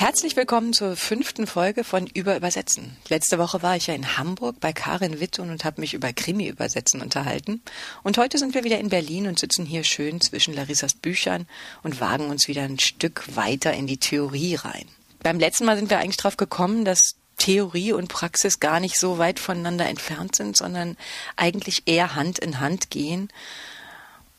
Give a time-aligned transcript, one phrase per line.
[0.00, 2.96] Herzlich willkommen zur fünften Folge von Über Übersetzen.
[3.10, 7.02] Letzte Woche war ich ja in Hamburg bei Karin Wittun und habe mich über Krimi-Übersetzen
[7.02, 7.60] unterhalten.
[8.02, 11.46] Und heute sind wir wieder in Berlin und sitzen hier schön zwischen Larissas Büchern
[11.82, 14.88] und wagen uns wieder ein Stück weiter in die Theorie rein.
[15.22, 19.18] Beim letzten Mal sind wir eigentlich drauf gekommen, dass Theorie und Praxis gar nicht so
[19.18, 20.96] weit voneinander entfernt sind, sondern
[21.36, 23.28] eigentlich eher Hand in Hand gehen.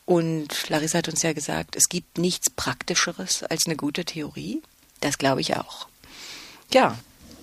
[0.06, 4.60] Und Larissa hat uns ja gesagt, es gibt nichts Praktischeres als eine gute Theorie.
[5.02, 5.86] Das glaube ich auch.
[6.72, 6.96] Ja,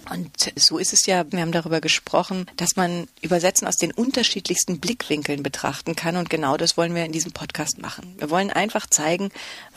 [0.10, 4.80] und so ist es ja, wir haben darüber gesprochen, dass man Übersetzen aus den unterschiedlichsten
[4.80, 6.16] Blickwinkeln betrachten kann.
[6.16, 8.16] Und genau das wollen wir in diesem Podcast machen.
[8.18, 9.30] Wir wollen einfach zeigen,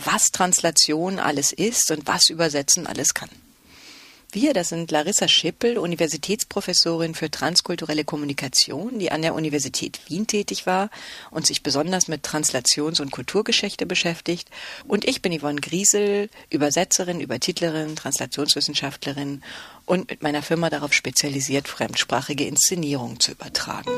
[0.03, 3.29] was Translation alles ist und was Übersetzen alles kann.
[4.35, 10.65] Wir, das sind Larissa Schippel, Universitätsprofessorin für transkulturelle Kommunikation, die an der Universität Wien tätig
[10.65, 10.89] war
[11.31, 14.49] und sich besonders mit Translations- und Kulturgeschichte beschäftigt.
[14.89, 19.43] Und ich bin Yvonne Griesel, Übersetzerin, Übertitlerin, Translationswissenschaftlerin
[19.85, 23.91] und mit meiner Firma darauf spezialisiert, fremdsprachige Inszenierungen zu übertragen.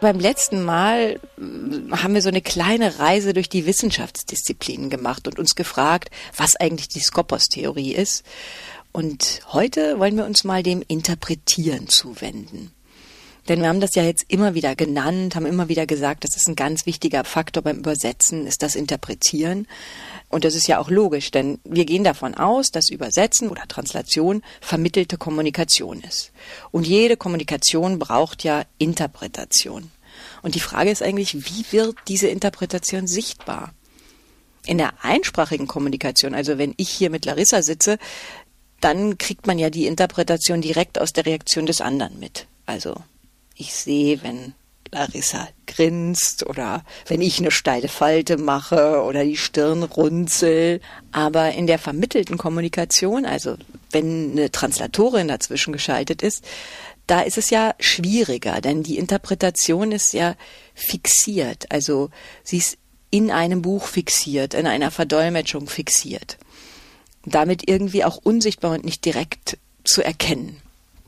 [0.00, 5.38] Beim letzten Mal äh, haben wir so eine kleine Reise durch die Wissenschaftsdisziplinen gemacht und
[5.38, 8.24] uns gefragt, was eigentlich die Skopos-Theorie ist.
[8.92, 12.72] Und heute wollen wir uns mal dem Interpretieren zuwenden.
[13.48, 16.48] Denn wir haben das ja jetzt immer wieder genannt, haben immer wieder gesagt, das ist
[16.48, 19.68] ein ganz wichtiger Faktor beim Übersetzen, ist das Interpretieren.
[20.28, 24.42] Und das ist ja auch logisch, denn wir gehen davon aus, dass Übersetzen oder Translation
[24.60, 26.32] vermittelte Kommunikation ist.
[26.72, 29.90] Und jede Kommunikation braucht ja Interpretation.
[30.42, 33.72] Und die Frage ist eigentlich, wie wird diese Interpretation sichtbar?
[34.64, 37.98] In der einsprachigen Kommunikation, also wenn ich hier mit Larissa sitze,
[38.80, 42.46] dann kriegt man ja die Interpretation direkt aus der Reaktion des anderen mit.
[42.66, 42.96] Also
[43.56, 44.54] ich sehe, wenn
[44.92, 50.80] Larissa grinst oder wenn ich eine steile Falte mache oder die Stirn runzel.
[51.12, 53.56] Aber in der vermittelten Kommunikation, also
[53.90, 56.44] wenn eine Translatorin dazwischen geschaltet ist,
[57.06, 60.34] da ist es ja schwieriger, denn die Interpretation ist ja
[60.74, 61.70] fixiert.
[61.70, 62.10] Also
[62.42, 62.78] sie ist
[63.10, 66.38] in einem Buch fixiert, in einer Verdolmetschung fixiert.
[67.24, 70.60] Damit irgendwie auch unsichtbar und nicht direkt zu erkennen.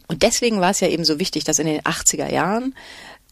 [0.08, 2.74] Und deswegen war es ja eben so wichtig, dass in den 80er Jahren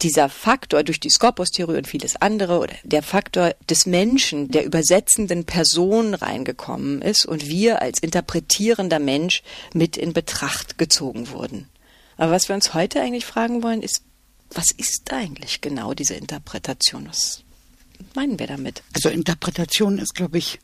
[0.03, 5.43] dieser Faktor durch die Skopos-Theorie und vieles andere oder der Faktor des Menschen, der übersetzenden
[5.45, 9.41] Person reingekommen ist und wir als interpretierender Mensch
[9.73, 11.67] mit in Betracht gezogen wurden.
[12.17, 14.03] Aber was wir uns heute eigentlich fragen wollen, ist,
[14.51, 17.07] was ist eigentlich genau diese Interpretation?
[17.07, 17.43] Was
[18.13, 18.83] meinen wir damit?
[18.93, 20.59] Also Interpretation ist, glaube ich,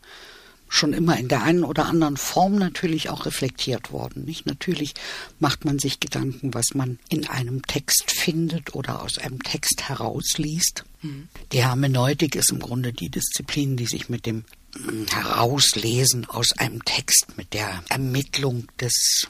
[0.74, 4.26] schon immer in der einen oder anderen Form natürlich auch reflektiert worden.
[4.26, 4.96] Nicht natürlich
[5.40, 10.84] macht man sich Gedanken, was man in einem Text findet oder aus einem Text herausliest.
[11.04, 11.28] Mhm.
[11.52, 14.46] Die Hermeneutik ist im Grunde die Disziplin, die sich mit dem
[14.76, 19.28] hm, Herauslesen aus einem Text, mit der Ermittlung des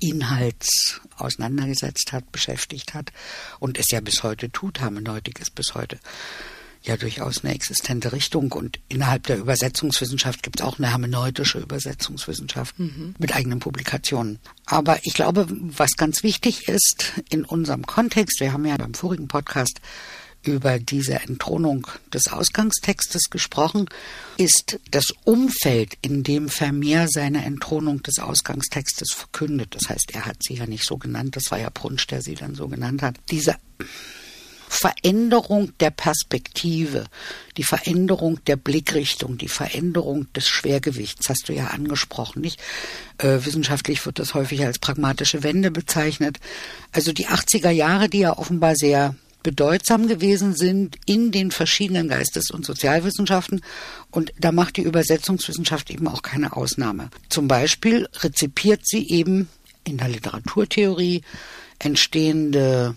[0.00, 3.12] Inhalts auseinandergesetzt hat, beschäftigt hat
[3.58, 4.80] und es ja bis heute tut.
[4.80, 5.98] Hermeneutik ist bis heute
[6.82, 8.52] ja durchaus eine existente Richtung.
[8.52, 13.14] Und innerhalb der Übersetzungswissenschaft gibt es auch eine hermeneutische Übersetzungswissenschaft mhm.
[13.18, 14.38] mit eigenen Publikationen.
[14.66, 19.28] Aber ich glaube, was ganz wichtig ist in unserem Kontext, wir haben ja beim vorigen
[19.28, 19.80] Podcast
[20.42, 23.86] über diese Entthronung des Ausgangstextes gesprochen,
[24.38, 29.74] ist das Umfeld, in dem Vermeer seine Entthronung des Ausgangstextes verkündet.
[29.74, 32.36] Das heißt, er hat sie ja nicht so genannt, das war ja Brunsch, der sie
[32.36, 33.16] dann so genannt hat.
[33.30, 33.56] Diese
[34.72, 37.06] Veränderung der Perspektive,
[37.56, 42.60] die Veränderung der Blickrichtung, die Veränderung des Schwergewichts, hast du ja angesprochen, nicht?
[43.18, 46.38] Äh, wissenschaftlich wird das häufig als pragmatische Wende bezeichnet.
[46.92, 52.52] Also die 80er Jahre, die ja offenbar sehr bedeutsam gewesen sind in den verschiedenen Geistes-
[52.52, 53.62] und Sozialwissenschaften.
[54.12, 57.10] Und da macht die Übersetzungswissenschaft eben auch keine Ausnahme.
[57.28, 59.48] Zum Beispiel rezipiert sie eben
[59.82, 61.22] in der Literaturtheorie
[61.80, 62.96] entstehende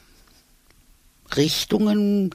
[1.38, 2.34] Richtungen,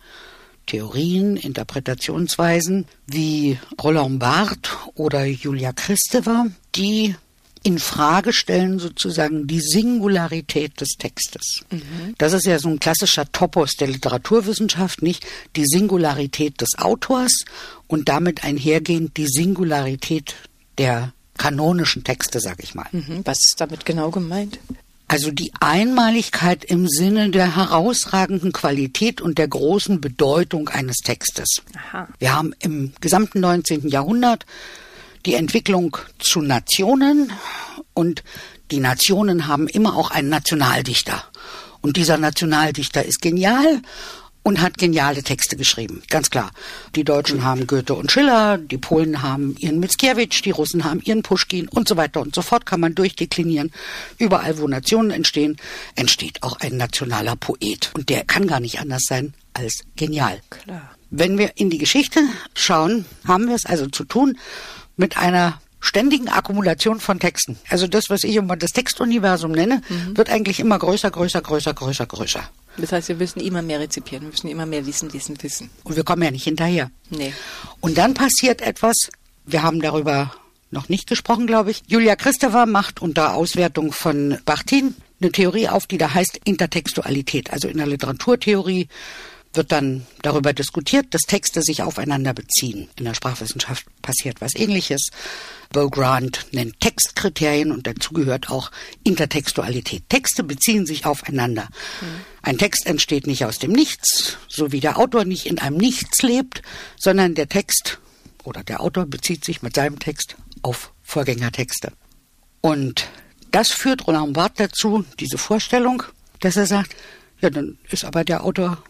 [0.66, 7.14] Theorien, Interpretationsweisen wie Roland Barthes oder Julia Kristeva, die
[7.62, 11.64] in Frage stellen sozusagen die Singularität des Textes.
[11.70, 12.14] Mhm.
[12.18, 17.44] Das ist ja so ein klassischer Topos der Literaturwissenschaft, nicht die Singularität des Autors
[17.86, 20.36] und damit einhergehend die Singularität
[20.78, 22.86] der kanonischen Texte, sag ich mal.
[22.92, 23.22] Mhm.
[23.24, 24.58] Was ist damit genau gemeint?
[25.10, 31.62] Also die Einmaligkeit im Sinne der herausragenden Qualität und der großen Bedeutung eines Textes.
[31.74, 32.08] Aha.
[32.18, 33.88] Wir haben im gesamten 19.
[33.88, 34.44] Jahrhundert
[35.24, 37.32] die Entwicklung zu Nationen
[37.94, 38.22] und
[38.70, 41.24] die Nationen haben immer auch einen Nationaldichter.
[41.80, 43.80] Und dieser Nationaldichter ist genial
[44.42, 46.02] und hat geniale Texte geschrieben.
[46.08, 46.50] Ganz klar.
[46.94, 51.22] Die Deutschen haben Goethe und Schiller, die Polen haben ihren Mickiewicz, die Russen haben ihren
[51.22, 53.72] Puschkin und so weiter und so fort kann man durchdeklinieren.
[54.18, 55.56] Überall, wo Nationen entstehen,
[55.94, 57.90] entsteht auch ein nationaler Poet.
[57.94, 60.40] Und der kann gar nicht anders sein als genial.
[60.50, 60.90] Klar.
[61.10, 62.20] Wenn wir in die Geschichte
[62.54, 64.38] schauen, haben wir es also zu tun
[64.96, 67.58] mit einer ständigen Akkumulation von Texten.
[67.68, 69.82] Also das, was ich immer das Textuniversum nenne,
[70.14, 72.50] wird eigentlich immer größer, größer, größer, größer, größer.
[72.76, 75.70] Das heißt, wir müssen immer mehr rezipieren, wir müssen immer mehr wissen, wissen, wissen.
[75.84, 76.90] Und wir kommen ja nicht hinterher.
[77.10, 77.32] Nee.
[77.80, 79.10] Und dann passiert etwas,
[79.46, 80.32] wir haben darüber
[80.70, 81.82] noch nicht gesprochen, glaube ich.
[81.86, 87.52] Julia Christova macht unter Auswertung von Bachtin eine Theorie auf, die da heißt Intertextualität.
[87.52, 88.88] Also in der Literaturtheorie
[89.58, 92.88] wird dann darüber diskutiert, dass Texte sich aufeinander beziehen.
[92.96, 95.10] In der Sprachwissenschaft passiert was ähnliches.
[95.70, 98.70] Bo Grant nennt Textkriterien und dazu gehört auch
[99.02, 100.08] Intertextualität.
[100.08, 101.68] Texte beziehen sich aufeinander.
[102.40, 106.22] Ein Text entsteht nicht aus dem Nichts, so wie der Autor nicht in einem Nichts
[106.22, 106.62] lebt,
[106.96, 107.98] sondern der Text
[108.44, 111.92] oder der Autor bezieht sich mit seinem Text auf Vorgängertexte.
[112.60, 113.08] Und
[113.50, 116.04] das führt Roland Barthes dazu, diese Vorstellung,
[116.40, 116.94] dass er sagt,
[117.40, 118.82] ja, dann ist aber der Autor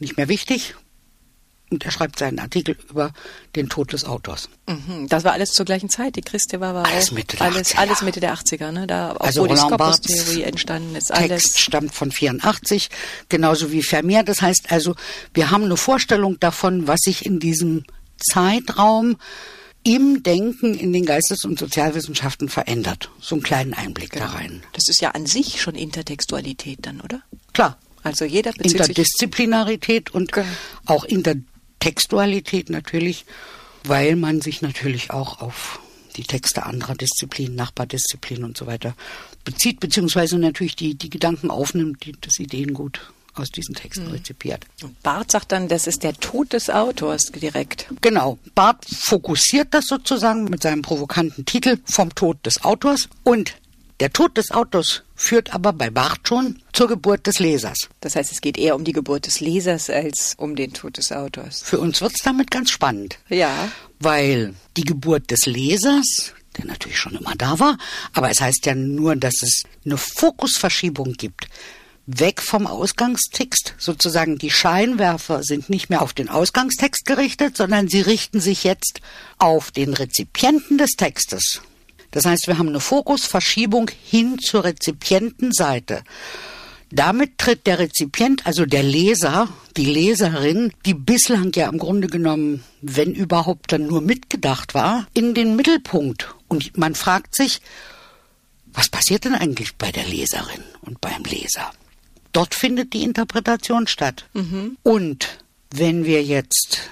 [0.00, 0.74] nicht mehr wichtig.
[1.70, 3.12] Und er schreibt seinen Artikel über
[3.54, 4.48] den Tod des Autors.
[4.66, 5.06] Mhm.
[5.08, 6.16] Das war alles zur gleichen Zeit.
[6.16, 7.78] Die Christeva war Alles auch Mitte der alles, 80er.
[7.78, 8.86] alles Mitte der 80er, ne?
[8.86, 11.08] Da Also die Skopos-Theorie entstanden ist.
[11.08, 11.58] Text Alles.
[11.58, 12.88] stammt von 84,
[13.28, 14.22] genauso wie Vermeer.
[14.22, 14.94] Das heißt also,
[15.34, 17.84] wir haben eine Vorstellung davon, was sich in diesem
[18.32, 19.18] Zeitraum
[19.84, 23.10] im Denken in den Geistes- und Sozialwissenschaften verändert.
[23.20, 24.62] So einen kleinen Einblick da rein.
[24.72, 27.22] Das ist ja an sich schon Intertextualität dann, oder?
[27.52, 30.32] Klar, Also jeder bezieht sich Interdisziplinarität und
[30.86, 33.24] auch Intertextualität natürlich,
[33.84, 35.80] weil man sich natürlich auch auf
[36.16, 38.94] die Texte anderer Disziplinen, Nachbardisziplinen und so weiter
[39.44, 44.12] bezieht, beziehungsweise natürlich die, die Gedanken aufnimmt, die das Ideengut aus diesen Texten Mhm.
[44.12, 44.64] rezipiert.
[44.82, 47.86] Und Barth sagt dann, das ist der Tod des Autors direkt.
[48.00, 48.38] Genau.
[48.56, 53.54] Barth fokussiert das sozusagen mit seinem provokanten Titel vom Tod des Autors und
[54.00, 57.88] der Tod des Autors führt aber bei Barth schon zur Geburt des Lesers.
[58.00, 61.10] Das heißt, es geht eher um die Geburt des Lesers als um den Tod des
[61.12, 61.60] Autors.
[61.62, 63.18] Für uns wird's damit ganz spannend.
[63.28, 63.68] Ja.
[63.98, 67.76] Weil die Geburt des Lesers, der natürlich schon immer da war,
[68.12, 71.48] aber es heißt ja nur, dass es eine Fokusverschiebung gibt.
[72.06, 78.00] Weg vom Ausgangstext, sozusagen die Scheinwerfer sind nicht mehr auf den Ausgangstext gerichtet, sondern sie
[78.00, 79.00] richten sich jetzt
[79.36, 81.60] auf den Rezipienten des Textes.
[82.10, 86.02] Das heißt, wir haben eine Fokusverschiebung hin zur Rezipientenseite.
[86.90, 92.64] Damit tritt der Rezipient, also der Leser, die Leserin, die bislang ja im Grunde genommen,
[92.80, 96.34] wenn überhaupt dann nur mitgedacht war, in den Mittelpunkt.
[96.48, 97.60] Und man fragt sich,
[98.72, 101.70] was passiert denn eigentlich bei der Leserin und beim Leser?
[102.32, 104.24] Dort findet die Interpretation statt.
[104.82, 105.38] Und
[105.70, 106.88] wenn wir jetzt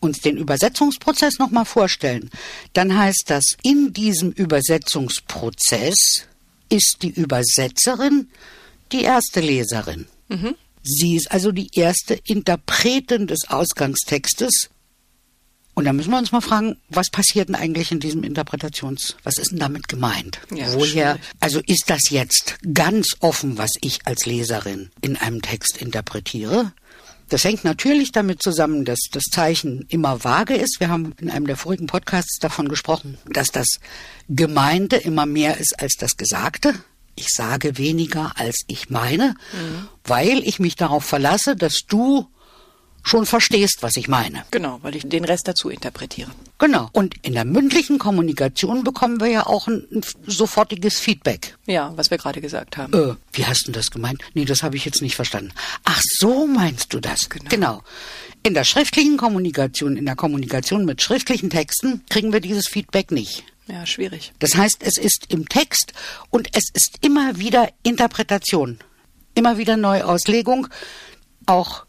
[0.00, 2.30] uns den Übersetzungsprozess nochmal vorstellen,
[2.72, 6.26] dann heißt das, in diesem Übersetzungsprozess
[6.68, 8.28] ist die Übersetzerin
[8.92, 10.06] die erste Leserin.
[10.82, 14.70] Sie ist also die erste Interpretin des Ausgangstextes.
[15.74, 19.36] Und da müssen wir uns mal fragen, was passiert denn eigentlich in diesem Interpretations, was
[19.36, 20.40] ist denn damit gemeint?
[20.54, 25.76] Ja, Woher, also ist das jetzt ganz offen, was ich als Leserin in einem Text
[25.76, 26.72] interpretiere?
[27.28, 30.78] Das hängt natürlich damit zusammen, dass das Zeichen immer vage ist.
[30.78, 33.66] Wir haben in einem der vorigen Podcasts davon gesprochen, dass das
[34.28, 36.74] Gemeinte immer mehr ist als das Gesagte.
[37.16, 39.34] Ich sage weniger, als ich meine,
[40.04, 42.28] weil ich mich darauf verlasse, dass du
[43.06, 44.44] schon verstehst, was ich meine.
[44.50, 46.30] Genau, weil ich den Rest dazu interpretiere.
[46.58, 46.88] Genau.
[46.92, 51.56] Und in der mündlichen Kommunikation bekommen wir ja auch ein, ein sofortiges Feedback.
[51.66, 52.92] Ja, was wir gerade gesagt haben.
[52.92, 54.22] Äh, wie hast du das gemeint?
[54.34, 55.52] Nee, das habe ich jetzt nicht verstanden.
[55.84, 57.28] Ach, so meinst du das?
[57.28, 57.82] Genau.
[58.42, 63.44] In der schriftlichen Kommunikation, in der Kommunikation mit schriftlichen Texten kriegen wir dieses Feedback nicht.
[63.68, 64.32] Ja, schwierig.
[64.38, 65.92] Das heißt, es ist im Text
[66.30, 68.78] und es ist immer wieder Interpretation,
[69.34, 70.68] immer wieder Neuauslegung,
[71.46, 71.85] auch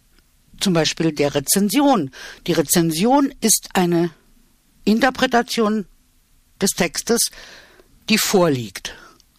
[0.60, 2.12] zum Beispiel der Rezension.
[2.46, 4.12] Die Rezension ist eine
[4.84, 5.86] Interpretation
[6.62, 7.30] des Textes,
[8.10, 8.96] die vorliegt.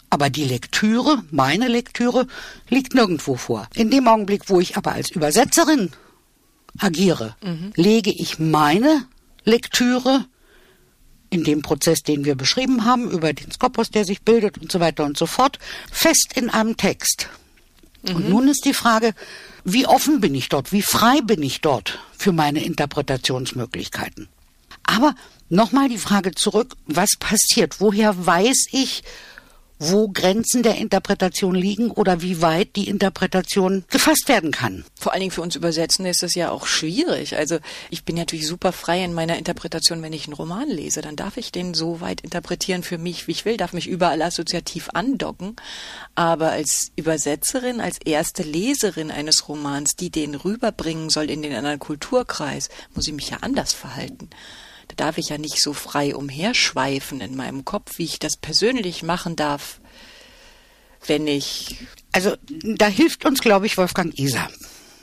[0.09, 2.27] Aber die Lektüre, meine Lektüre,
[2.67, 3.67] liegt nirgendwo vor.
[3.75, 5.91] In dem Augenblick, wo ich aber als Übersetzerin
[6.77, 7.35] agiere,
[7.75, 9.05] lege ich meine
[9.43, 10.25] Lektüre
[11.29, 14.79] in dem Prozess, den wir beschrieben haben, über den Skopos, der sich bildet und so
[14.79, 15.59] weiter und so fort,
[15.91, 17.29] fest in einem Text.
[18.03, 18.15] Mhm.
[18.15, 19.13] Und nun ist die Frage,
[19.63, 24.27] wie offen bin ich dort, wie frei bin ich dort für meine Interpretationsmöglichkeiten.
[24.83, 25.15] Aber
[25.49, 27.79] nochmal die Frage zurück, was passiert?
[27.79, 29.03] Woher weiß ich,
[29.79, 34.83] wo Grenzen der Interpretation liegen oder wie weit die Interpretation gefasst werden kann.
[34.99, 37.37] Vor allen Dingen für uns Übersetzende ist das ja auch schwierig.
[37.37, 37.59] Also
[37.89, 41.37] ich bin natürlich super frei in meiner Interpretation, wenn ich einen Roman lese, dann darf
[41.37, 45.55] ich den so weit interpretieren für mich, wie ich will, darf mich überall assoziativ andocken.
[46.13, 51.79] Aber als Übersetzerin, als erste Leserin eines Romans, die den rüberbringen soll in den anderen
[51.79, 54.29] Kulturkreis, muss ich mich ja anders verhalten.
[54.89, 59.03] Da darf ich ja nicht so frei umherschweifen in meinem Kopf, wie ich das persönlich
[59.03, 59.79] machen darf,
[61.05, 61.77] wenn ich.
[62.11, 64.49] Also da hilft uns, glaube ich, Wolfgang Isa.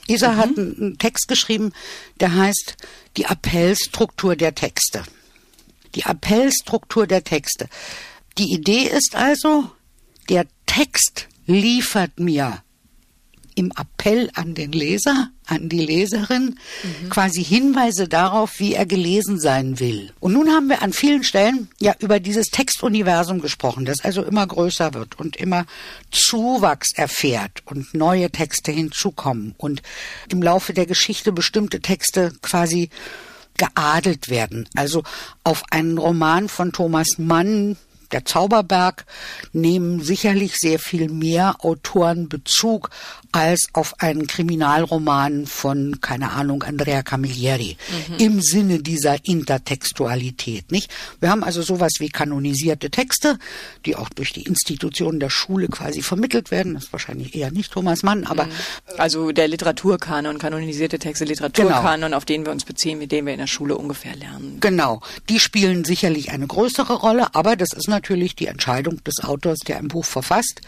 [0.07, 0.37] Isa mhm.
[0.37, 1.71] hat einen Text geschrieben,
[2.19, 2.75] der heißt
[3.15, 5.03] Die Appellstruktur der Texte.
[5.95, 7.67] Die Appellstruktur der Texte.
[8.37, 9.71] Die Idee ist also,
[10.29, 12.61] der Text liefert mir
[13.57, 17.09] im Appell an den Leser, an die Leserin, mhm.
[17.09, 20.11] quasi Hinweise darauf, wie er gelesen sein will.
[20.19, 24.45] Und nun haben wir an vielen Stellen ja über dieses Textuniversum gesprochen, das also immer
[24.45, 25.65] größer wird und immer
[26.11, 29.81] Zuwachs erfährt und neue Texte hinzukommen und
[30.31, 32.89] im Laufe der Geschichte bestimmte Texte quasi
[33.57, 34.69] geadelt werden.
[34.75, 35.01] Also
[35.43, 37.75] auf einen Roman von Thomas Mann,
[38.11, 39.05] der Zauberberg
[39.51, 42.89] nehmen sicherlich sehr viel mehr Autoren Bezug
[43.31, 47.77] als auf einen Kriminalroman von, keine Ahnung, Andrea Camilleri
[48.09, 48.15] mhm.
[48.17, 50.91] im Sinne dieser Intertextualität, nicht?
[51.19, 53.37] Wir haben also sowas wie kanonisierte Texte,
[53.85, 56.73] die auch durch die Institutionen der Schule quasi vermittelt werden.
[56.73, 58.45] Das ist wahrscheinlich eher nicht Thomas Mann, aber.
[58.45, 58.51] Mhm.
[58.97, 62.17] Also der Literaturkanon, kanonisierte Texte, Literaturkanon, genau.
[62.17, 64.59] auf den wir uns beziehen, mit dem wir in der Schule ungefähr lernen.
[64.59, 65.01] Genau.
[65.29, 69.77] Die spielen sicherlich eine größere Rolle, aber das ist natürlich die Entscheidung des Autors, der
[69.77, 70.61] ein Buch verfasst,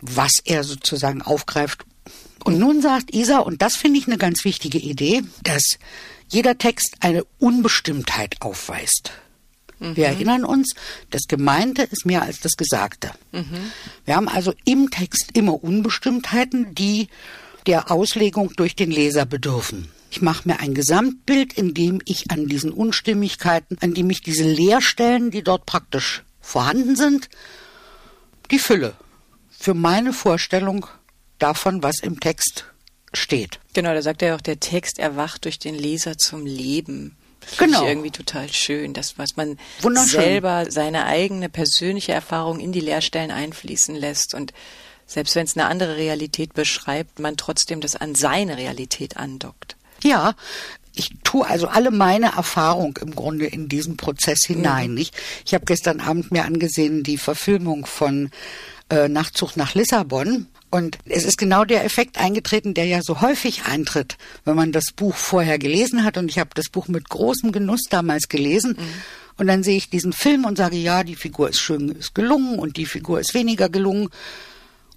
[0.00, 1.84] was er sozusagen aufgreift
[2.44, 5.78] und nun sagt Isa, und das finde ich eine ganz wichtige Idee, dass
[6.28, 9.12] jeder Text eine Unbestimmtheit aufweist.
[9.78, 9.96] Mhm.
[9.96, 10.74] Wir erinnern uns,
[11.10, 13.10] das Gemeinte ist mehr als das Gesagte.
[13.32, 13.72] Mhm.
[14.04, 17.08] Wir haben also im Text immer Unbestimmtheiten, die
[17.66, 19.90] der Auslegung durch den Leser bedürfen.
[20.10, 24.44] Ich mache mir ein Gesamtbild, in dem ich an diesen Unstimmigkeiten, an dem ich diese
[24.44, 27.28] Leerstellen, die dort praktisch vorhanden sind,
[28.50, 28.94] die Fülle
[29.50, 30.86] für meine Vorstellung
[31.38, 32.64] davon, was im Text
[33.12, 33.60] steht.
[33.74, 37.16] Genau, da sagt er auch, der Text erwacht durch den Leser zum Leben.
[37.40, 37.82] Das genau.
[37.82, 39.58] Ich irgendwie total schön, das, was man
[40.06, 44.52] selber seine eigene persönliche Erfahrung in die Lehrstellen einfließen lässt und
[45.06, 49.76] selbst wenn es eine andere Realität beschreibt, man trotzdem das an seine Realität andockt.
[50.02, 50.34] Ja,
[50.94, 54.90] ich tue also alle meine Erfahrung im Grunde in diesen Prozess hinein.
[54.90, 54.94] Mhm.
[54.94, 55.16] Nicht?
[55.44, 58.30] Ich habe gestern Abend mir angesehen die Verfilmung von
[58.90, 63.62] äh, Nachtzug nach Lissabon und es ist genau der Effekt eingetreten, der ja so häufig
[63.62, 66.18] eintritt, wenn man das Buch vorher gelesen hat.
[66.18, 68.72] Und ich habe das Buch mit großem Genuss damals gelesen.
[68.76, 68.94] Mhm.
[69.36, 72.58] Und dann sehe ich diesen Film und sage, ja, die Figur ist schön, ist gelungen
[72.58, 74.08] und die Figur ist weniger gelungen.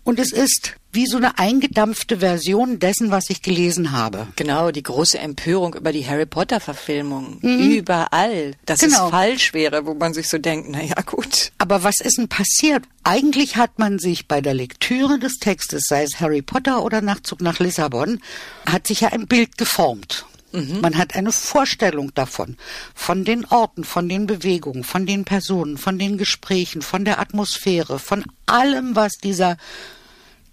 [0.03, 4.27] Und es ist wie so eine eingedampfte Version dessen, was ich gelesen habe.
[4.36, 7.38] Genau, die große Empörung über die Harry Potter Verfilmung.
[7.42, 7.72] Mhm.
[7.72, 8.56] Überall.
[8.66, 9.06] Dass genau.
[9.06, 11.51] es falsch wäre, wo man sich so denkt, na ja, gut.
[11.60, 12.84] Aber was ist denn passiert?
[13.04, 17.42] Eigentlich hat man sich bei der Lektüre des Textes, sei es Harry Potter oder Nachzug
[17.42, 18.20] nach Lissabon,
[18.66, 20.25] hat sich ja ein Bild geformt.
[20.51, 20.82] Mhm.
[20.82, 22.58] Man hat eine Vorstellung davon,
[22.96, 28.00] von den Orten, von den Bewegungen, von den Personen, von den Gesprächen, von der Atmosphäre,
[28.00, 29.58] von allem, was dieser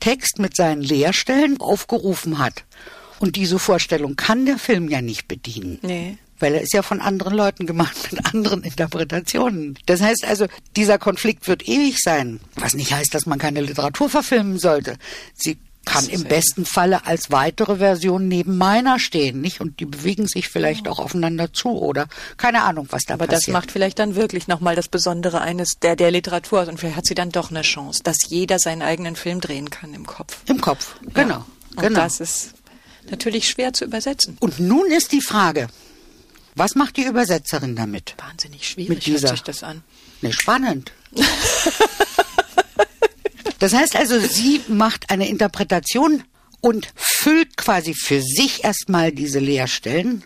[0.05, 2.65] Text mit seinen Leerstellen aufgerufen hat.
[3.21, 5.79] Und diese Vorstellung kann der Film ja nicht bedienen.
[5.81, 6.19] Nee.
[6.39, 9.79] Weil er ist ja von anderen Leuten gemacht, mit anderen Interpretationen.
[9.87, 10.47] Das heißt also,
[10.77, 12.41] dieser Konflikt wird ewig sein.
[12.57, 14.99] Was nicht heißt, dass man keine Literatur verfilmen sollte.
[15.33, 19.61] Sie kann im besten Falle als weitere Version neben meiner stehen, nicht?
[19.61, 23.49] Und die bewegen sich vielleicht auch aufeinander zu oder keine Ahnung, was da Aber passiert.
[23.49, 26.97] das macht vielleicht dann wirklich nochmal das Besondere eines der, der Literatur aus und vielleicht
[26.97, 30.39] hat sie dann doch eine Chance, dass jeder seinen eigenen Film drehen kann im Kopf.
[30.47, 31.35] Im Kopf, genau.
[31.35, 31.47] Ja.
[31.77, 32.01] Und genau.
[32.01, 32.55] das ist
[33.11, 34.37] natürlich schwer zu übersetzen.
[34.41, 35.69] Und nun ist die Frage,
[36.55, 38.15] was macht die Übersetzerin damit?
[38.19, 39.83] Wahnsinnig schwierig mit dieser, hört sich das an.
[40.23, 40.93] Ne, spannend.
[43.59, 46.23] Das heißt also, sie macht eine Interpretation
[46.61, 50.25] und füllt quasi für sich erstmal diese Leerstellen,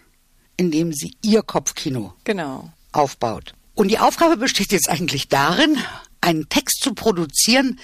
[0.56, 2.70] indem sie ihr Kopfkino genau.
[2.92, 3.54] aufbaut.
[3.74, 5.78] Und die Aufgabe besteht jetzt eigentlich darin,
[6.20, 7.78] einen Text zu produzieren,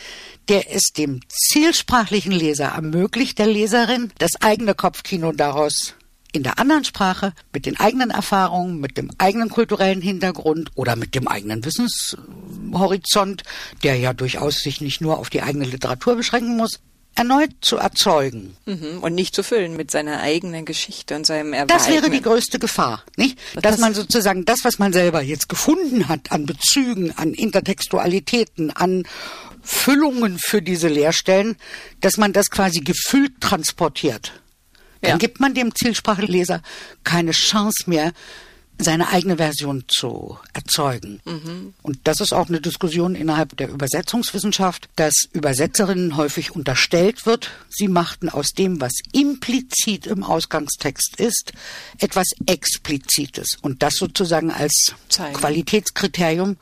[0.49, 5.95] der es dem zielsprachlichen Leser ermöglicht, der Leserin, das eigene Kopfkino daraus
[6.35, 11.14] in der anderen Sprache, mit den eigenen Erfahrungen, mit dem eigenen kulturellen Hintergrund oder mit
[11.14, 13.45] dem eigenen Wissenshorizont,
[13.83, 16.81] der ja durchaus sich nicht nur auf die eigene Literatur beschränken muss,
[17.14, 18.57] erneut zu erzeugen.
[18.67, 18.99] Mhm.
[19.00, 21.79] Und nicht zu füllen mit seiner eigenen Geschichte und seinem Erweitern.
[21.79, 23.38] Das wäre die größte Gefahr, nicht?
[23.55, 28.73] Dass Das- man sozusagen das, was man selber jetzt gefunden hat an Bezügen, an Intertextualitäten,
[28.73, 29.05] an
[29.62, 31.57] Füllungen für diese Leerstellen,
[32.00, 34.33] dass man das quasi gefüllt transportiert.
[35.05, 35.19] Dann Ja.
[35.19, 36.63] gibt man dem Zielsprachleser
[37.05, 38.13] keine Chance mehr,
[38.77, 41.21] seine eigene Version zu erzeugen.
[41.83, 47.87] Und das ist auch eine Diskussion innerhalb der Übersetzungswissenschaft, dass Übersetzerinnen häufig unterstellt wird, sie
[47.87, 51.53] machten aus dem, was implizit im Ausgangstext ist,
[52.01, 53.59] etwas Explizites.
[53.63, 55.37] Und das sozusagen als Zeigen.
[55.37, 56.57] Qualitätskriterium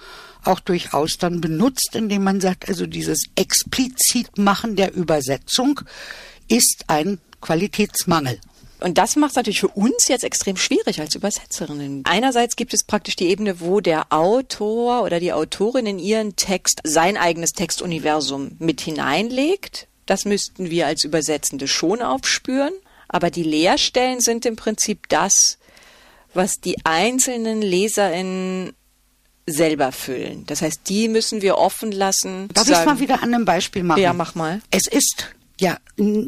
[0.44, 5.80] auch durchaus dann benutzt, indem man sagt, also dieses Explizitmachen der Übersetzung
[6.48, 8.40] ist ein Qualitätsmangel.
[8.82, 12.02] Und das macht es natürlich für uns jetzt extrem schwierig als Übersetzerinnen.
[12.04, 16.80] Einerseits gibt es praktisch die Ebene, wo der Autor oder die Autorin in ihren Text
[16.82, 19.86] sein eigenes Textuniversum mit hineinlegt.
[20.06, 22.72] Das müssten wir als Übersetzende schon aufspüren.
[23.08, 25.58] Aber die Leerstellen sind im Prinzip das,
[26.34, 28.72] was die einzelnen LeserInnen
[29.46, 30.44] selber füllen.
[30.46, 32.48] Das heißt, die müssen wir offen lassen.
[32.54, 34.00] Darf ich sagen, mal wieder an einem Beispiel machen?
[34.00, 34.60] Ja, mach mal.
[34.70, 35.34] Es ist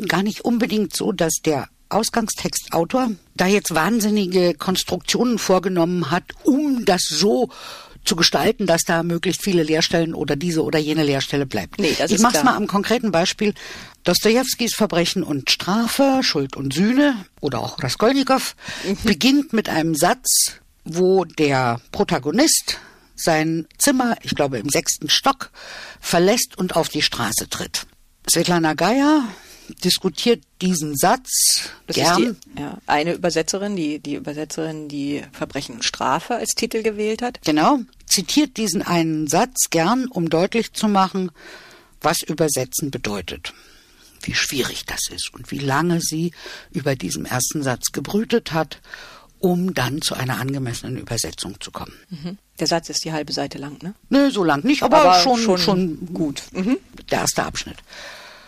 [0.08, 7.02] gar nicht unbedingt so, dass der Ausgangstextautor da jetzt wahnsinnige Konstruktionen vorgenommen hat, um das
[7.08, 7.50] so
[8.04, 11.78] zu gestalten, dass da möglichst viele Leerstellen oder diese oder jene Leerstelle bleibt.
[11.80, 12.44] Nee, das ich mach's klar.
[12.44, 13.54] mal am konkreten Beispiel.
[14.04, 18.54] Dostojewskis Verbrechen und Strafe, Schuld und Sühne oder auch Raskolnikow
[18.86, 18.96] Mhm.
[19.04, 22.78] beginnt mit einem Satz, wo der Protagonist
[23.16, 25.50] sein Zimmer, ich glaube im sechsten Stock,
[26.00, 27.86] verlässt und auf die Straße tritt.
[28.28, 29.24] Svetlana Geier
[29.82, 32.36] diskutiert diesen Satz Das gern.
[32.56, 37.40] die, ja, eine Übersetzerin, die, die Übersetzerin, die Verbrechen und Strafe als Titel gewählt hat.
[37.44, 41.30] Genau, zitiert diesen einen Satz gern, um deutlich zu machen,
[42.00, 43.52] was Übersetzen bedeutet.
[44.22, 46.32] Wie schwierig das ist und wie lange sie
[46.70, 48.80] über diesem ersten Satz gebrütet hat,
[49.38, 51.92] um dann zu einer angemessenen Übersetzung zu kommen.
[52.08, 52.38] Mhm.
[52.58, 53.94] Der Satz ist die halbe Seite lang, ne?
[54.08, 56.44] Nö, so lang nicht, aber, Aber schon, schon schon, gut.
[56.52, 56.78] Mhm.
[57.10, 57.76] Der erste Abschnitt.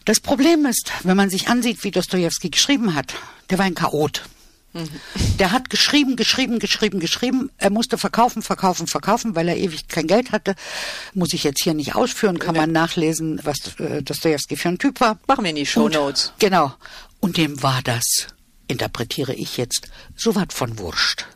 [0.06, 3.14] Das Problem ist, wenn man sich ansieht, wie Dostojewski geschrieben hat,
[3.50, 4.22] der war ein Chaot.
[4.72, 4.88] Mhm.
[5.40, 7.50] Der hat geschrieben, geschrieben, geschrieben, geschrieben.
[7.58, 10.54] Er musste verkaufen, verkaufen, verkaufen, weil er ewig kein Geld hatte.
[11.12, 15.00] Muss ich jetzt hier nicht ausführen, kann man nachlesen, was äh, Dostojewski für ein Typ
[15.00, 15.18] war.
[15.26, 16.32] Machen wir in die Show Notes.
[16.38, 16.72] Genau.
[17.18, 18.28] Und dem war das,
[18.68, 21.26] interpretiere ich jetzt, so was von Wurscht.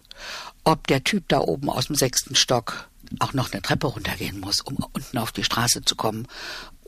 [0.63, 4.61] Ob der Typ da oben aus dem sechsten Stock auch noch eine Treppe runtergehen muss,
[4.61, 6.29] um unten auf die Straße zu kommen.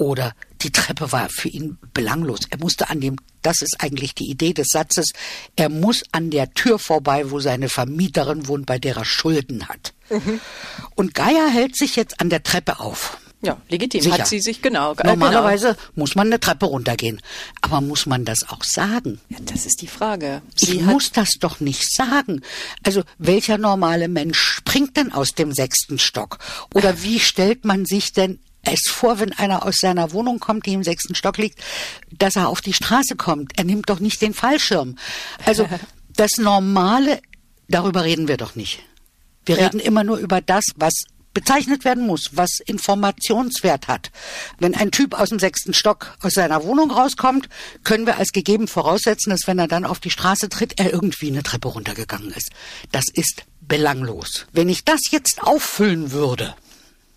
[0.02, 2.40] Oder die Treppe war für ihn belanglos.
[2.50, 5.12] Er musste an dem, das ist eigentlich die Idee des Satzes,
[5.54, 9.94] er muss an der Tür vorbei, wo seine Vermieterin wohnt, bei der er Schulden hat.
[10.96, 13.16] Und Geier hält sich jetzt an der Treppe auf.
[13.42, 14.02] Ja, legitim.
[14.02, 14.18] Sicher.
[14.18, 14.94] Hat sie sich genau.
[15.04, 17.20] Normalerweise muss man eine Treppe runtergehen.
[17.60, 19.20] Aber muss man das auch sagen?
[19.28, 19.40] Genau.
[19.40, 20.42] Ja, das ist die Frage.
[20.60, 22.42] Ich Sie hat, muss das doch nicht sagen.
[22.84, 26.38] Also, welcher normale Mensch springt denn aus dem sechsten Stock?
[26.74, 30.72] Oder wie stellt man sich denn es vor, wenn einer aus seiner Wohnung kommt, die
[30.74, 31.58] im sechsten Stock liegt,
[32.10, 33.52] dass er auf die Straße kommt?
[33.58, 34.96] Er nimmt doch nicht den Fallschirm.
[35.44, 35.68] Also,
[36.16, 37.20] das Normale,
[37.68, 38.80] darüber reden wir doch nicht.
[39.44, 39.64] Wir Ja.
[39.66, 40.92] reden immer nur über das, was
[41.34, 44.10] bezeichnet werden muss, was Informationswert hat.
[44.58, 47.48] Wenn ein Typ aus dem sechsten Stock aus seiner Wohnung rauskommt,
[47.84, 51.28] können wir als gegeben voraussetzen, dass wenn er dann auf die Straße tritt, er irgendwie
[51.28, 52.50] eine Treppe runtergegangen ist.
[52.92, 54.46] Das ist belanglos.
[54.52, 56.54] Wenn ich das jetzt auffüllen würde,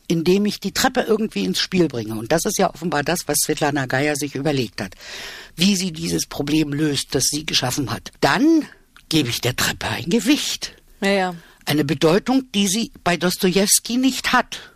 [0.08, 2.16] indem ich die Treppe irgendwie ins Spiel bringe.
[2.16, 4.96] Und das ist ja offenbar das, was Svetlana Geier sich überlegt hat.
[5.56, 8.12] Wie sie dieses Problem löst, das sie geschaffen hat.
[8.22, 8.66] Dann
[9.10, 10.76] gebe ich der Treppe ein Gewicht.
[11.02, 11.36] ja, ja.
[11.68, 14.75] Eine Bedeutung, die sie bei Dostojewski nicht hat.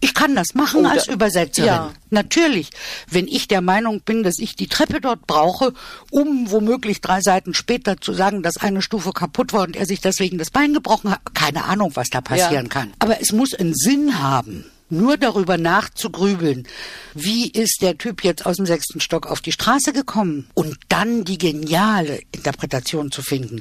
[0.00, 1.66] Ich kann das machen Oh, als Übersetzerin.
[1.68, 1.92] ja.
[2.10, 2.70] Natürlich.
[3.10, 5.74] Wenn ich der Meinung bin, dass ich die Treppe dort brauche,
[6.10, 10.00] um womöglich drei Seiten später zu sagen, dass eine Stufe kaputt war und er sich
[10.00, 12.70] deswegen das Bein gebrochen hat, keine Ahnung, was da passieren Ja.
[12.70, 12.92] kann.
[12.98, 14.64] Aber es muss einen Sinn haben.
[14.90, 16.66] Nur darüber nachzugrübeln,
[17.12, 21.24] wie ist der Typ jetzt aus dem sechsten Stock auf die Straße gekommen und dann
[21.24, 23.60] die geniale Interpretation zu finden,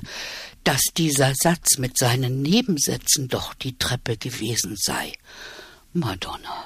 [0.64, 5.12] dass dieser Satz mit seinen Nebensätzen doch die Treppe gewesen sei.
[5.98, 6.66] Madonna.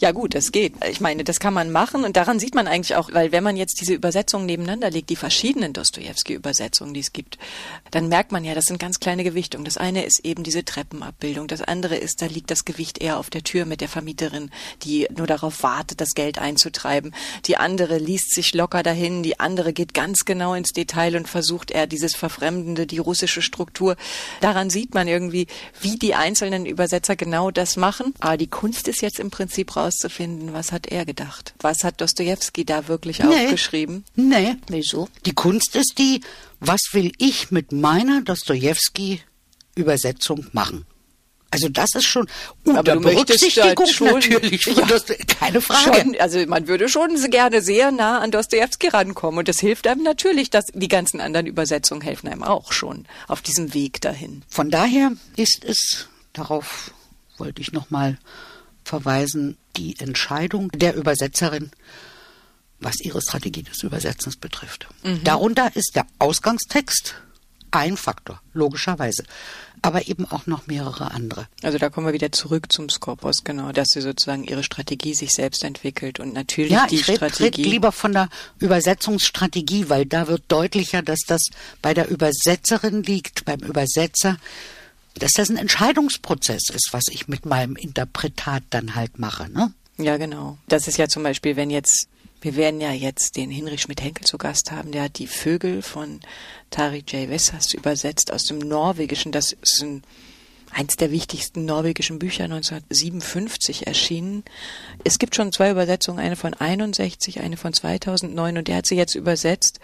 [0.00, 0.82] Ja gut, das geht.
[0.90, 3.58] Ich meine, das kann man machen und daran sieht man eigentlich auch, weil wenn man
[3.58, 7.36] jetzt diese Übersetzungen nebeneinander legt, die verschiedenen Dostoevsky-Übersetzungen, die es gibt,
[7.90, 9.66] dann merkt man ja, das sind ganz kleine Gewichtungen.
[9.66, 13.28] Das eine ist eben diese Treppenabbildung, das andere ist, da liegt das Gewicht eher auf
[13.28, 14.50] der Tür mit der Vermieterin,
[14.84, 17.14] die nur darauf wartet, das Geld einzutreiben.
[17.44, 21.70] Die andere liest sich locker dahin, die andere geht ganz genau ins Detail und versucht
[21.70, 23.96] eher dieses Verfremdende, die russische Struktur.
[24.40, 25.46] Daran sieht man irgendwie,
[25.82, 28.14] wie die einzelnen Übersetzer genau das machen.
[28.20, 31.52] Aber die Kunst ist jetzt im Prinzip rauszufinden, was hat er gedacht?
[31.60, 33.26] Was hat Dostoevsky da wirklich Nee.
[33.46, 34.04] aufgeschrieben?
[34.14, 34.54] Nee.
[34.68, 35.08] Wieso?
[35.26, 36.20] Die Kunst ist die,
[36.60, 40.86] was will ich mit meiner Dostoevsky-Übersetzung machen?
[41.52, 42.28] Also das ist schon
[42.64, 44.62] unter Aber Berücksichtigung schon- natürlich.
[44.62, 45.00] von Ja.
[45.40, 45.98] Keine Frage.
[46.00, 50.04] Schon, also man würde schon gerne sehr nah an Dostoevsky rankommen und das hilft einem
[50.04, 54.42] natürlich, dass die ganzen anderen Übersetzungen helfen einem auch schon auf diesem Weg dahin.
[54.48, 56.92] Von daher ist es, darauf
[57.36, 58.16] wollte ich nochmal
[58.84, 61.70] verweisen, die Entscheidung der Übersetzerin,
[62.80, 64.86] was ihre Strategie des Übersetzens betrifft.
[65.24, 67.14] Darunter ist der Ausgangstext
[67.72, 69.22] ein Faktor, logischerweise,
[69.80, 71.46] aber eben auch noch mehrere andere.
[71.62, 75.30] Also da kommen wir wieder zurück zum Skopos, genau, dass sie sozusagen ihre Strategie sich
[75.32, 77.62] selbst entwickelt und natürlich Ja, die ich rede red Strategie.
[77.70, 81.42] lieber von der Übersetzungsstrategie, weil da wird deutlicher, dass das
[81.80, 84.36] bei der Übersetzerin liegt, beim Übersetzer,
[85.18, 89.50] dass das ein Entscheidungsprozess ist, was ich mit meinem Interpretat dann halt mache.
[89.50, 89.72] Ne?
[89.98, 90.58] Ja, genau.
[90.68, 92.08] Das ist ja zum Beispiel, wenn jetzt,
[92.40, 96.20] wir werden ja jetzt den Hinrich Schmidt-Henkel zu Gast haben, der hat die Vögel von
[96.70, 97.28] Tarik J.
[97.28, 99.32] Vessas übersetzt aus dem Norwegischen.
[99.32, 100.02] Das ist ein,
[100.70, 104.44] eins der wichtigsten norwegischen Bücher 1957 erschienen.
[105.04, 108.96] Es gibt schon zwei Übersetzungen, eine von 61, eine von 2009 und der hat sie
[108.96, 109.80] jetzt übersetzt.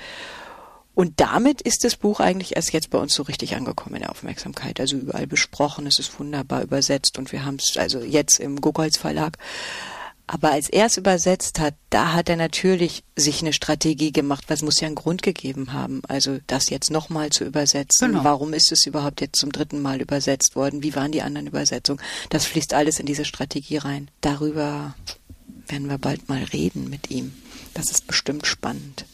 [0.96, 4.10] Und damit ist das Buch eigentlich erst jetzt bei uns so richtig angekommen in der
[4.10, 4.80] Aufmerksamkeit.
[4.80, 8.96] Also überall besprochen, es ist wunderbar übersetzt und wir haben es also jetzt im Gogolz
[8.96, 9.36] Verlag.
[10.26, 14.62] Aber als er es übersetzt hat, da hat er natürlich sich eine Strategie gemacht, was
[14.62, 16.00] muss ja einen Grund gegeben haben.
[16.08, 18.12] Also das jetzt nochmal zu übersetzen.
[18.12, 18.24] Genau.
[18.24, 20.82] Warum ist es überhaupt jetzt zum dritten Mal übersetzt worden?
[20.82, 22.00] Wie waren die anderen Übersetzungen?
[22.30, 24.08] Das fließt alles in diese Strategie rein.
[24.22, 24.94] Darüber
[25.68, 27.34] werden wir bald mal reden mit ihm.
[27.74, 29.04] Das ist bestimmt spannend.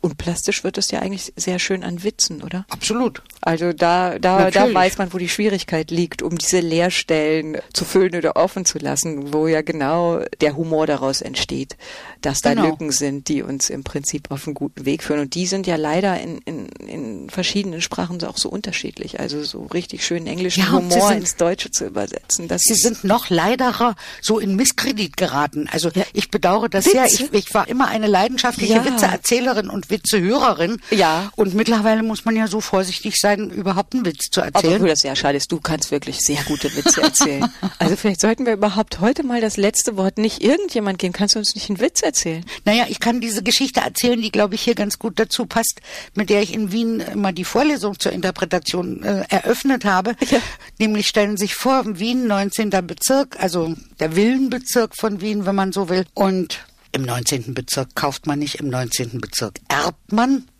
[0.00, 2.64] Und plastisch wird es ja eigentlich sehr schön an Witzen, oder?
[2.68, 3.22] Absolut.
[3.40, 8.14] Also da, da, da weiß man, wo die Schwierigkeit liegt, um diese Leerstellen zu füllen
[8.16, 11.76] oder offen zu lassen, wo ja genau der Humor daraus entsteht,
[12.20, 12.66] dass da Genau.
[12.70, 15.20] Lücken sind, die uns im Prinzip auf einen guten Weg führen.
[15.20, 19.20] Und die sind ja leider in, in, in verschiedenen Sprachen auch so unterschiedlich.
[19.20, 22.48] Also so richtig schön englischen Ja, Humor sind- ins Deutsche zu übersetzen.
[22.48, 25.68] Das Sie sind noch leiderer so in Misskredit geraten.
[25.70, 26.04] Also Ja.
[26.12, 27.04] ich bedauere das sehr.
[27.04, 27.24] Witze?
[27.32, 28.84] Ich, ich war immer eine leidenschaftliche Ja.
[28.84, 30.80] Witzeerzählerin und Witzehörerin.
[30.90, 31.30] Ja.
[31.36, 34.80] Und mittlerweile muss man ja so vorsichtig sein, überhaupt einen Witz zu erzählen.
[34.82, 37.50] wo das sehr schade ist, du kannst wirklich sehr gute Witze erzählen.
[37.78, 41.12] also vielleicht sollten wir überhaupt heute mal das letzte Wort nicht irgendjemand geben.
[41.12, 42.44] Kannst du uns nicht einen Witz erzählen?
[42.64, 45.80] Naja, ich kann diese Geschichte erzählen, die, glaube ich, hier ganz gut dazu passt,
[46.14, 50.14] mit der ich in Wien immer die Vorlesung zur Interpretation äh, eröffnet habe.
[50.30, 50.40] Ja.
[50.78, 52.70] Nämlich stellen Sie sich vor, Wien, 19.
[52.86, 56.04] Bezirk, also der Villenbezirk von Wien, wenn man so will.
[56.14, 56.60] Und
[56.92, 57.54] im 19.
[57.54, 59.20] Bezirk kauft man nicht, im 19.
[59.20, 60.48] Bezirk erbt man.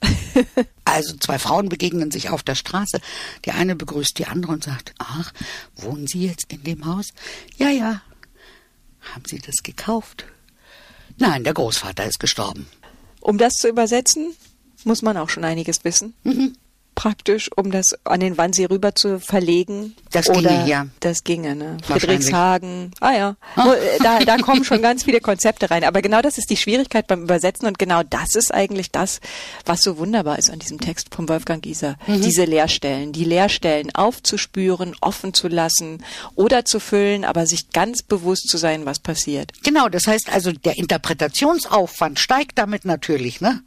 [0.85, 3.01] Also zwei Frauen begegnen sich auf der Straße.
[3.45, 5.35] Die eine begrüßt die andere und sagt, ach,
[5.77, 7.09] wohnen Sie jetzt in dem Haus?
[7.59, 8.01] Ja, ja.
[9.13, 10.25] Haben Sie das gekauft?
[11.19, 12.67] Nein, der Großvater ist gestorben.
[13.21, 14.35] Um das zu übersetzen,
[14.85, 16.15] muss man auch schon einiges wissen.
[16.23, 16.55] Mhm.
[16.99, 19.95] Praktisch, um das an den Wannsee rüber zu verlegen.
[20.11, 20.87] Das Oder ginge, ja.
[20.99, 21.77] Das ginge, ne?
[21.85, 22.91] Friedrichshagen.
[22.99, 23.37] Ah ja.
[23.57, 25.85] Äh, Da, da kommen schon ganz viele Konzepte rein.
[25.85, 29.21] Aber genau das ist die Schwierigkeit beim Übersetzen und genau das ist eigentlich das,
[29.65, 31.97] was so wunderbar ist an diesem Text von Wolfgang Gieser.
[32.09, 32.21] Mhm.
[32.23, 33.13] Diese Leerstellen.
[33.13, 36.03] Die Leerstellen aufzuspüren, offen zu lassen
[36.35, 39.53] oder zu füllen, aber sich ganz bewusst zu sein, was passiert.
[39.63, 43.63] Genau, das heißt also, der Interpretationsaufwand steigt damit natürlich, ne?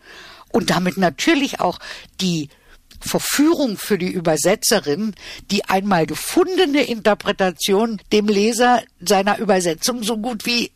[0.52, 1.80] Und damit natürlich auch
[2.20, 2.50] die
[3.01, 5.13] Verführung für die Übersetzerin,
[5.49, 10.71] die einmal gefundene Interpretation dem Leser seiner Übersetzung so gut wie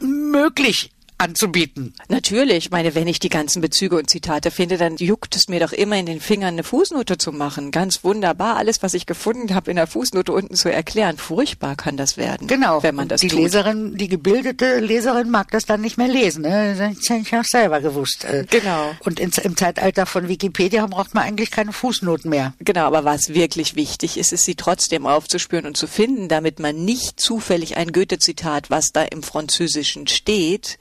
[0.00, 0.90] möglich
[1.20, 1.94] anzubieten.
[2.08, 5.60] Natürlich, ich meine, wenn ich die ganzen Bezüge und Zitate finde, dann juckt es mir
[5.60, 7.70] doch immer in den Fingern, eine Fußnote zu machen.
[7.70, 11.16] Ganz wunderbar, alles, was ich gefunden habe, in der Fußnote unten zu erklären.
[11.18, 12.82] Furchtbar kann das werden, Genau.
[12.82, 13.38] wenn man das die tut.
[13.40, 16.42] Leserin, die gebildete Leserin mag das dann nicht mehr lesen.
[16.42, 16.74] Ne?
[16.76, 18.24] Das hätte ich auch selber gewusst.
[18.24, 18.46] äh.
[18.48, 18.92] Genau.
[19.04, 22.54] Und ins, im Zeitalter von Wikipedia braucht man eigentlich keine Fußnoten mehr.
[22.60, 26.84] Genau, aber was wirklich wichtig ist, ist sie trotzdem aufzuspüren und zu finden, damit man
[26.84, 30.78] nicht zufällig ein Goethe-Zitat, was da im Französischen steht,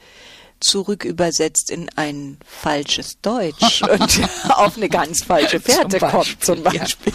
[0.60, 7.14] zurückübersetzt in ein falsches Deutsch und auf eine ganz falsche Fährte Zum kommt, zum Beispiel,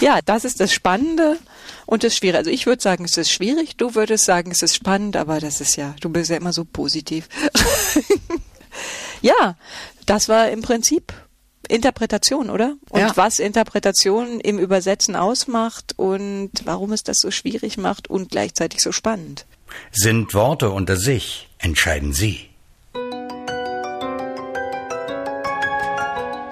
[0.00, 0.14] ja.
[0.16, 0.18] Ja.
[0.24, 1.38] das ist das Spannende.
[1.86, 2.36] Und es ist schwierig.
[2.36, 3.76] Also ich würde sagen, es ist schwierig.
[3.76, 6.64] Du würdest sagen, es ist spannend, aber das ist ja, du bist ja immer so
[6.64, 7.28] positiv.
[9.22, 9.56] ja,
[10.06, 11.12] das war im Prinzip
[11.68, 12.76] Interpretation, oder?
[12.90, 13.16] Und Ja.
[13.16, 18.92] was Interpretation im Übersetzen ausmacht und warum es das so schwierig macht und gleichzeitig so
[18.92, 19.46] spannend.
[19.92, 22.50] Sind Worte unter sich, entscheiden Sie.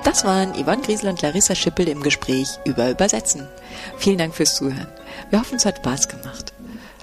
[0.04, 3.46] Das waren Yvonne Griesel und Larissa Schippel im Gespräch über Übersetzen.
[3.98, 4.88] Vielen Dank fürs Zuhören.
[5.30, 6.52] Wir hoffen, es hat Spaß gemacht.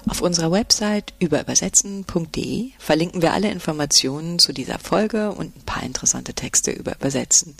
[0.07, 6.33] Auf unserer Website überübersetzen.de verlinken wir alle Informationen zu dieser Folge und ein paar interessante
[6.33, 7.55] Texte über Übersetzen.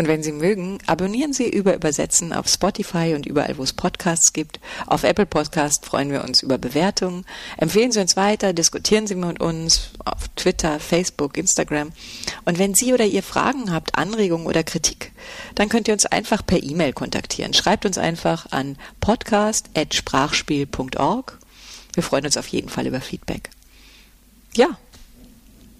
[0.00, 4.32] Und wenn Sie mögen, abonnieren Sie über Übersetzen auf Spotify und überall, wo es Podcasts
[4.32, 4.58] gibt.
[4.86, 7.26] Auf Apple Podcast freuen wir uns über Bewertungen.
[7.58, 11.92] Empfehlen Sie uns weiter, diskutieren Sie mit uns auf Twitter, Facebook, Instagram.
[12.46, 15.12] Und wenn Sie oder ihr Fragen habt, Anregungen oder Kritik,
[15.54, 17.52] dann könnt ihr uns einfach per E-Mail kontaktieren.
[17.52, 21.38] Schreibt uns einfach an podcast.sprachspiel.org.
[21.92, 23.50] Wir freuen uns auf jeden Fall über Feedback.
[24.56, 24.78] Ja,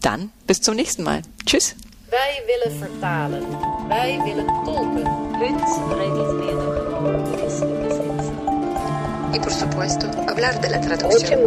[0.03, 1.23] dann bis zum nächsten Mal.
[1.47, 1.75] Tschüss.
[2.11, 3.43] Wij willen vertalen.
[3.89, 5.29] Wij willen tolken.
[9.33, 11.41] И, por supuesto, hablar de la traducción.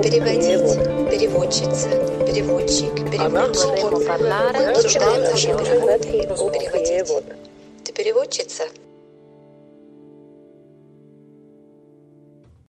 [0.00, 0.78] Переводить,
[1.10, 1.88] переводчица,
[2.26, 3.88] переводчик, переводчики.
[4.54, 6.26] Мы обсуждаем наши грамоты.
[6.52, 7.12] Переводить.
[7.84, 8.64] Ты переводчица?